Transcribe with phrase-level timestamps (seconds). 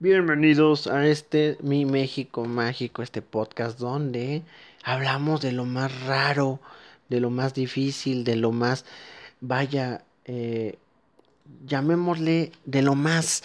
[0.00, 4.42] Bienvenidos a este Mi México Mágico, este podcast donde
[4.84, 6.60] hablamos de lo más raro,
[7.08, 8.84] de lo más difícil, de lo más,
[9.40, 10.78] vaya, eh,
[11.66, 13.42] llamémosle, de lo más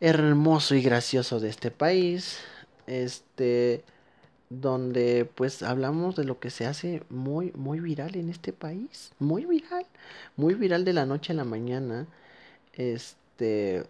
[0.00, 2.40] hermoso y gracioso de este país.
[2.88, 3.84] Este,
[4.50, 9.12] donde pues hablamos de lo que se hace muy, muy viral en este país.
[9.20, 9.86] Muy viral,
[10.34, 12.08] muy viral de la noche a la mañana.
[12.72, 13.86] Este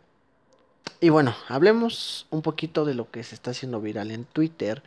[1.00, 4.82] y bueno, hablemos un poquito de lo que se está haciendo viral en Twitter.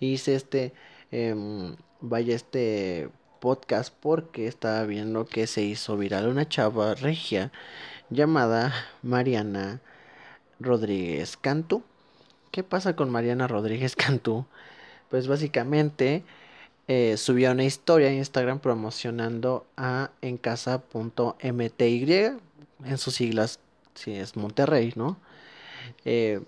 [0.00, 0.72] Hice este,
[1.10, 3.08] em, vaya este
[3.40, 7.52] podcast porque estaba viendo que se hizo viral una chava regia
[8.10, 9.80] llamada Mariana
[10.60, 11.82] Rodríguez Cantú.
[12.50, 14.46] ¿Qué pasa con Mariana Rodríguez Cantú?
[15.10, 16.24] Pues básicamente
[16.88, 22.04] eh, subió una historia en Instagram promocionando a encasa.mty
[22.84, 23.60] en sus siglas,
[23.94, 25.18] si es Monterrey, ¿no?
[26.04, 26.40] Eh,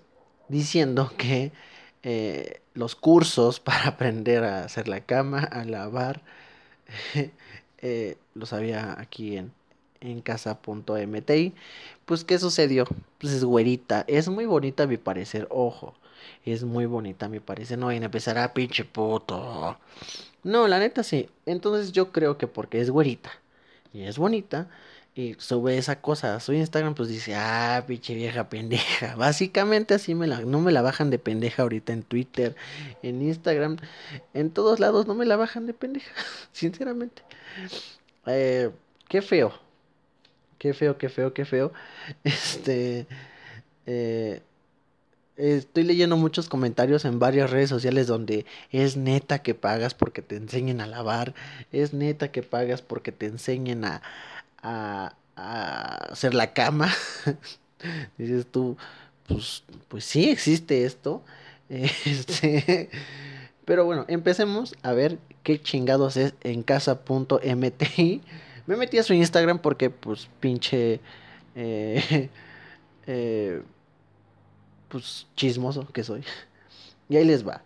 [0.49, 1.51] diciendo que
[2.03, 6.21] eh, los cursos para aprender a hacer la cama, a lavar,
[7.79, 9.51] eh, los había aquí en,
[10.01, 11.53] en casa.mti.
[12.05, 12.85] Pues, ¿qué sucedió?
[13.19, 14.05] Pues es güerita.
[14.07, 15.95] Es muy bonita a mi parecer, ojo.
[16.45, 17.77] Es muy bonita a mi parecer.
[17.77, 19.77] No vayan a empezar a ah, pinche puto.
[20.43, 21.29] No, la neta sí.
[21.45, 23.31] Entonces yo creo que porque es güerita
[23.93, 24.69] y es bonita,
[25.17, 29.15] y sube esa cosa su Instagram, pues dice, ah, pinche vieja pendeja.
[29.17, 32.55] Básicamente así me la, no me la bajan de pendeja ahorita en Twitter,
[33.01, 33.77] en Instagram,
[34.35, 36.13] en todos lados no me la bajan de pendeja,
[36.51, 37.23] sinceramente.
[38.27, 38.69] Eh,
[39.09, 39.53] qué feo,
[40.59, 41.73] qué feo, qué feo, qué feo.
[42.23, 43.07] Este,
[43.87, 44.43] eh,
[45.35, 50.35] estoy leyendo muchos comentarios en varias redes sociales donde es neta que pagas porque te
[50.35, 51.33] enseñen a lavar,
[51.71, 54.03] es neta que pagas porque te enseñen a
[54.61, 56.91] a, hacer la cama.
[58.17, 58.77] Dices tú,
[59.27, 61.23] pues, pues sí existe esto.
[61.69, 62.89] Este,
[63.65, 68.21] pero bueno, empecemos a ver qué chingados es en casa.mti.
[68.65, 71.01] Me metí a su Instagram porque, pues, pinche.
[71.55, 72.29] Eh,
[73.07, 73.61] eh,
[74.87, 76.23] pues chismoso que soy.
[77.09, 77.61] Y ahí les va.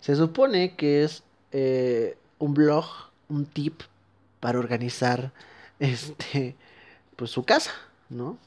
[0.00, 1.22] Se supone que es
[1.52, 2.86] eh, un blog,
[3.28, 3.82] un tip
[4.40, 5.32] para organizar
[5.82, 6.56] este,
[7.16, 7.72] pues su casa,
[8.08, 8.38] ¿no?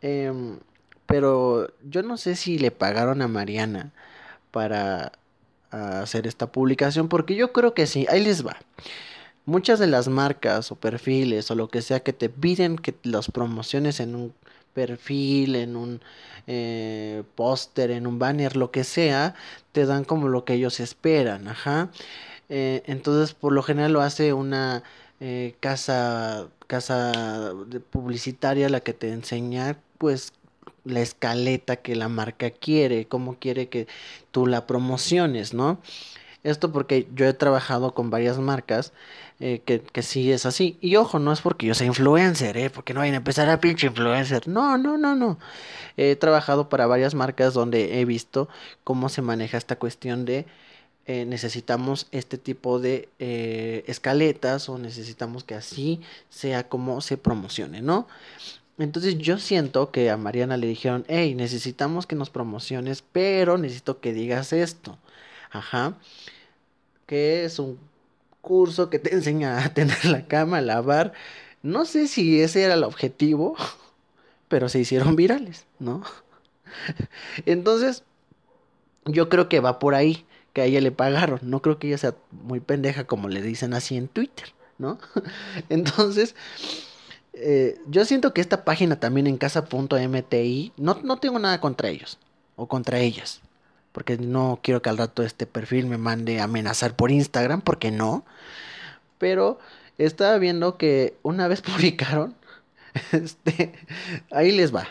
[0.00, 0.58] Em,
[1.06, 3.92] pero yo no sé si le pagaron a Mariana
[4.50, 5.12] para
[5.70, 8.56] hacer esta publicación, porque yo creo que sí, ahí les va.
[9.46, 13.30] Muchas de las marcas o perfiles o lo que sea que te piden que las
[13.30, 14.34] promociones en un
[14.74, 16.00] perfil, en un
[16.46, 19.34] eh, póster, en un banner, lo que sea,
[19.72, 21.90] te dan como lo que ellos esperan, ajá.
[22.48, 24.82] Eh, entonces, por lo general lo hace una
[25.20, 27.52] eh, casa, casa
[27.90, 30.32] publicitaria la que te enseña pues
[30.84, 33.88] la escaleta que la marca quiere, cómo quiere que
[34.30, 35.82] tú la promociones, ¿no?
[36.44, 38.94] Esto porque yo he trabajado con varias marcas
[39.38, 40.78] eh, que, que, sí es así.
[40.80, 42.70] Y ojo, no es porque yo sea influencer, ¿eh?
[42.70, 44.48] Porque no vayan a empezar a pinche influencer.
[44.48, 45.38] No, no, no, no.
[45.98, 48.48] He trabajado para varias marcas donde he visto
[48.82, 50.46] cómo se maneja esta cuestión de
[51.06, 57.82] eh, necesitamos este tipo de eh, escaletas o necesitamos que así sea como se promocione,
[57.82, 58.06] ¿no?
[58.78, 64.00] Entonces yo siento que a Mariana le dijeron, hey, necesitamos que nos promociones, pero necesito
[64.00, 64.98] que digas esto.
[65.50, 65.98] Ajá.
[67.06, 67.78] Que es un
[68.40, 71.12] curso que te enseña a tener la cama, a lavar.
[71.62, 73.56] No sé si ese era el objetivo,
[74.48, 76.02] pero se hicieron virales, ¿no?
[77.46, 78.04] Entonces,
[79.04, 81.40] yo creo que va por ahí que a ella le pagaron.
[81.42, 84.98] No creo que ella sea muy pendeja como le dicen así en Twitter, ¿no?
[85.68, 86.34] Entonces,
[87.34, 92.18] eh, yo siento que esta página también en casa.mti, no, no tengo nada contra ellos
[92.56, 93.40] o contra ellas.
[93.92, 98.24] Porque no quiero que al rato este perfil me mande amenazar por Instagram, porque no.
[99.18, 99.58] Pero
[99.98, 102.34] estaba viendo que una vez publicaron,
[103.12, 103.72] este,
[104.30, 104.88] ahí les va.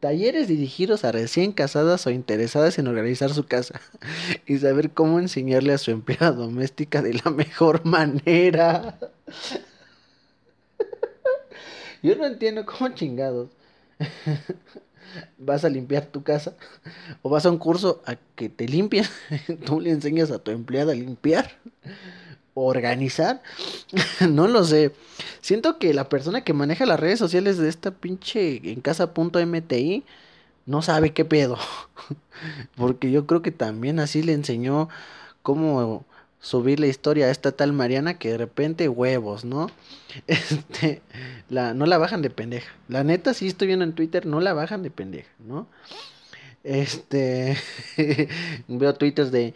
[0.00, 3.80] Talleres dirigidos a recién casadas o interesadas en organizar su casa
[4.46, 8.98] y saber cómo enseñarle a su empleada doméstica de la mejor manera.
[12.02, 13.50] Yo no entiendo cómo chingados.
[15.36, 16.54] Vas a limpiar tu casa
[17.22, 19.04] o vas a un curso a que te limpien.
[19.66, 21.58] Tú le enseñas a tu empleada a limpiar
[22.64, 23.42] organizar.
[24.28, 24.92] no lo sé.
[25.40, 30.04] Siento que la persona que maneja las redes sociales de esta pinche en casa.mti
[30.66, 31.58] no sabe qué pedo.
[32.76, 34.88] Porque yo creo que también así le enseñó
[35.42, 36.04] cómo
[36.40, 39.70] subir la historia a esta tal Mariana que de repente huevos, ¿no?
[40.26, 41.02] Este,
[41.50, 42.72] la, no la bajan de pendeja.
[42.88, 45.66] La neta, si estoy viendo en Twitter, no la bajan de pendeja, ¿no?
[46.64, 47.56] Este,
[48.68, 49.54] veo twitters de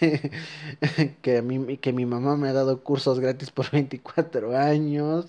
[1.22, 5.26] que, a mí, que mi mamá me ha dado cursos gratis por 24 años.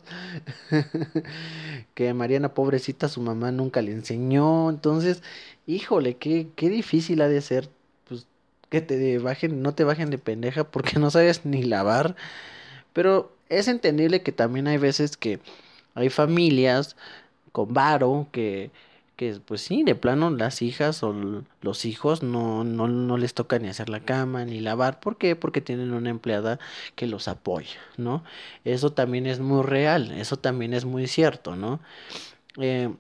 [1.96, 4.70] que Mariana, pobrecita, su mamá nunca le enseñó.
[4.70, 5.24] Entonces,
[5.68, 7.70] híjole, qué, qué difícil ha de ser.
[8.08, 8.28] Pues
[8.70, 12.16] que te bajen, no te bajen de pendeja porque no sabes ni lavar.
[12.94, 15.40] Pero es entendible que también hay veces que
[15.96, 16.96] hay familias
[17.52, 18.72] con varo que
[19.22, 21.14] que pues sí, de plano las hijas o
[21.62, 25.00] los hijos no, no, no les toca ni hacer la cama ni lavar.
[25.00, 25.36] ¿Por qué?
[25.36, 26.58] Porque tienen una empleada
[26.96, 28.24] que los apoya, ¿no?
[28.66, 31.80] Eso también es muy real, eso también es muy cierto, ¿no?
[32.58, 32.92] Eh,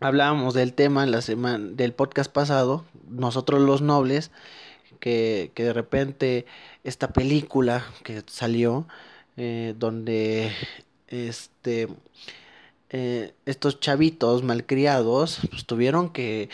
[0.00, 4.32] hablábamos del tema la semana, del podcast pasado, nosotros los nobles,
[4.98, 6.46] que, que de repente
[6.82, 8.88] esta película que salió,
[9.36, 10.50] eh, donde
[11.06, 11.86] este
[12.96, 16.48] eh, estos chavitos malcriados pues tuvieron que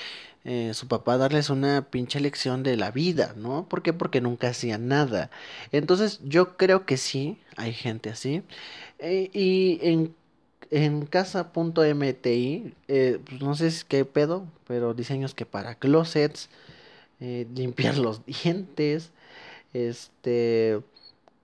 [0.44, 3.68] eh, su papá darles una pinche lección de la vida, ¿no?
[3.68, 3.92] ¿Por qué?
[3.92, 5.30] Porque nunca hacían nada.
[5.70, 8.42] Entonces yo creo que sí, hay gente así.
[9.00, 10.14] Eh, y en,
[10.70, 16.48] en casa.mti, pues no sé qué pedo, pero diseños que para closets,
[17.20, 19.12] limpiar los dientes,
[19.74, 20.80] este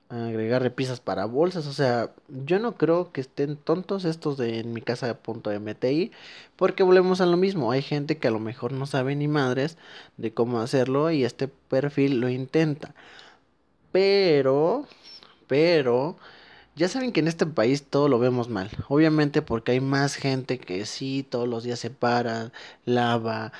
[0.08, 1.66] agregar repisas para bolsas.
[1.66, 6.12] O sea, yo no creo que estén tontos estos de en mi casa .mti
[6.56, 7.70] porque volvemos a lo mismo.
[7.72, 9.78] Hay gente que a lo mejor no sabe ni madres
[10.16, 12.94] de cómo hacerlo y este perfil lo intenta.
[13.92, 14.86] Pero,
[15.48, 16.16] pero
[16.76, 18.70] ya saben que en este país todo lo vemos mal.
[18.88, 22.52] Obviamente porque hay más gente que sí, todos los días se para,
[22.84, 23.52] lava,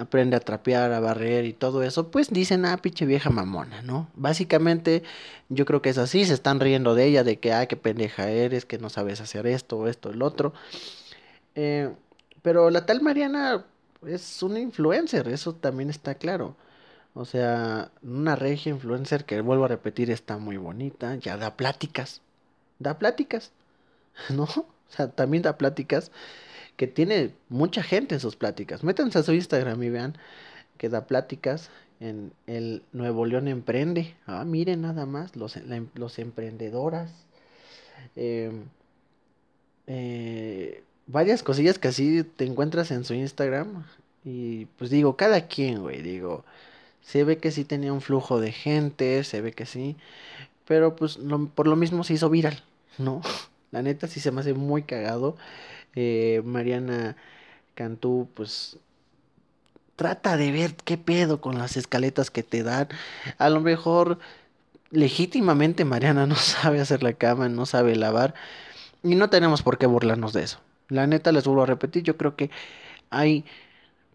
[0.00, 2.10] aprende a trapear, a barrer y todo eso.
[2.10, 4.08] Pues dicen, ah, pinche vieja mamona, ¿no?
[4.16, 5.04] Básicamente
[5.48, 6.24] yo creo que es así.
[6.24, 9.46] Se están riendo de ella, de que, ah, qué pendeja eres, que no sabes hacer
[9.46, 10.52] esto, esto, el otro.
[11.54, 11.94] Eh,
[12.42, 13.66] pero la tal Mariana
[14.06, 16.56] es una influencer, eso también está claro.
[17.14, 22.22] O sea, una regia influencer que vuelvo a repetir está muy bonita, ya da pláticas
[22.78, 23.52] da pláticas,
[24.30, 24.44] ¿no?
[24.44, 26.10] O sea, también da pláticas
[26.76, 28.84] que tiene mucha gente en sus pláticas.
[28.84, 30.16] Métanse a su Instagram y vean
[30.78, 31.70] que da pláticas
[32.00, 34.14] en el Nuevo León Emprende.
[34.26, 35.58] Ah, miren nada más, los,
[35.94, 37.10] los emprendedoras.
[38.16, 38.66] Em,
[39.86, 43.84] eh, varias cosillas que así te encuentras en su Instagram.
[44.24, 46.44] Y pues digo, cada quien, güey, digo,
[47.00, 49.96] se ve que sí tenía un flujo de gente, se ve que sí.
[50.66, 51.18] Pero pues
[51.54, 52.62] por lo mismo se hizo viral,
[52.98, 53.22] ¿no?
[53.70, 55.36] La neta sí se me hace muy cagado.
[55.94, 57.16] Eh, Mariana
[57.74, 58.78] Cantú, pues
[59.96, 62.88] trata de ver qué pedo con las escaletas que te dan.
[63.36, 64.18] A lo mejor
[64.90, 68.34] legítimamente Mariana no sabe hacer la cama, no sabe lavar.
[69.02, 70.60] Y no tenemos por qué burlarnos de eso.
[70.88, 72.50] La neta les vuelvo a repetir, yo creo que
[73.10, 73.44] hay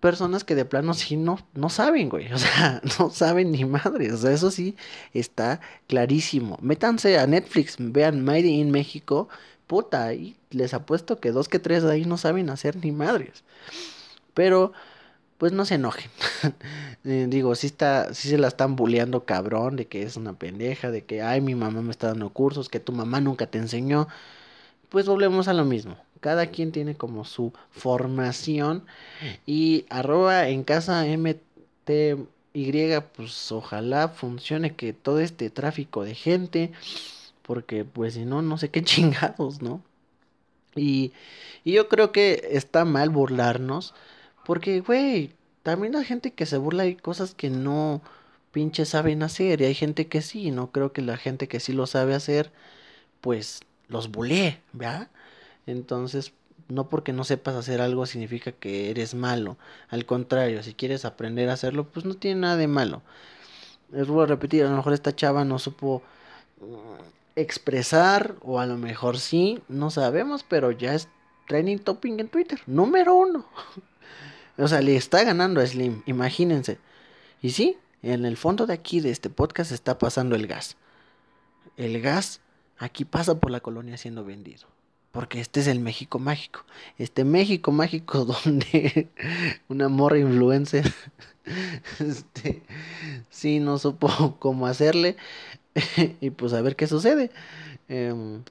[0.04, 2.28] personas que de plano sí no, no saben, güey.
[2.34, 4.12] O sea, no saben ni madre.
[4.12, 4.76] O sea, eso sí
[5.14, 6.60] está clarísimo.
[6.62, 9.30] Métanse a Netflix, vean Made in México.
[9.66, 13.46] Puta, y les apuesto que dos que tres de ahí no saben hacer ni madres.
[14.34, 14.74] Pero,
[15.38, 16.12] pues no se enojen.
[17.06, 20.90] Eh, digo, sí, está, sí se la están bulleando cabrón de que es una pendeja,
[20.90, 24.08] de que, ay, mi mamá me está dando cursos, que tu mamá nunca te enseñó.
[24.90, 28.86] Pues volvemos a lo mismo cada quien tiene como su formación
[29.46, 32.26] y arroba en casa MTY,
[33.14, 36.72] pues ojalá funcione que todo este tráfico de gente,
[37.42, 39.82] porque pues si no, no sé qué chingados, ¿no?
[40.76, 41.12] Y,
[41.66, 43.94] y yo creo que está mal burlarnos,
[44.46, 45.32] porque, güey,
[45.62, 48.02] también hay gente que se burla y cosas que no
[48.54, 51.74] pinche saben hacer, y hay gente que sí, no creo que la gente que sí
[51.74, 52.52] lo sabe hacer,
[53.22, 55.10] pues los bulee, ¿verdad?
[55.66, 56.34] Entonces,
[56.68, 59.58] no porque no sepas hacer algo significa que eres malo.
[59.90, 63.02] Al contrario, si quieres aprender a hacerlo, pues no tiene nada de malo.
[63.92, 66.02] Les voy a repetir, a lo mejor esta chava no supo
[66.62, 71.08] mm, expresar, o a lo mejor sí, no sabemos, pero ya es
[71.48, 73.46] training topping en Twitter, número uno.
[74.58, 76.80] o sea, le está ganando a Slim, imagínense.
[77.42, 80.78] Y sí, en el fondo de aquí, de este podcast, está pasando el gas.
[81.78, 82.42] El gas
[82.78, 84.68] aquí pasa por la colonia siendo vendido
[85.14, 86.66] porque este es el México mágico.
[86.98, 89.10] Este México mágico donde
[89.70, 90.92] una morra influencer
[92.00, 92.64] este,
[93.30, 95.16] sí no supo cómo hacerle
[96.20, 97.30] y pues a ver qué sucede.
[97.88, 98.44] Em,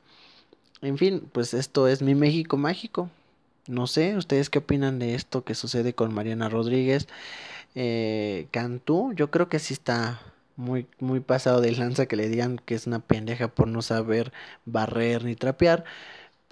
[0.83, 3.11] en fin, pues esto es mi México mágico.
[3.67, 7.09] No sé, ¿ustedes qué opinan de esto que sucede con Mariana Rodríguez?
[7.75, 10.21] Eh, Cantú, yo creo que sí está
[10.57, 14.33] muy, muy pasado de lanza que le digan que es una pendeja por no saber
[14.65, 15.85] barrer ni trapear.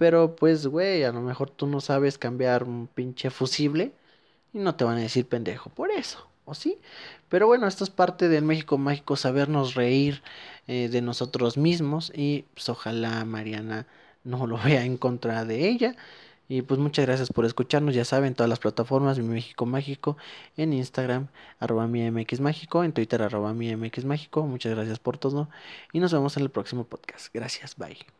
[0.00, 3.92] Pero pues, güey, a lo mejor tú no sabes cambiar un pinche fusible.
[4.54, 6.80] y no te van a decir pendejo por eso, ¿o sí?
[7.28, 10.22] Pero bueno, esto es parte del México Mágico, sabernos reír
[10.68, 13.86] eh, de nosotros mismos y pues ojalá Mariana
[14.24, 15.96] no lo vea en contra de ella.
[16.48, 20.16] Y pues muchas gracias por escucharnos, ya saben, todas las plataformas, mi México Mágico,
[20.56, 21.28] en Instagram,
[21.60, 25.50] arroba mi MX Mágico, en Twitter, arroba mi MX Mágico, muchas gracias por todo
[25.92, 27.32] y nos vemos en el próximo podcast.
[27.34, 28.19] Gracias, bye.